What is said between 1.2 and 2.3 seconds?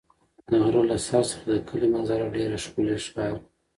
څخه د کلي منظره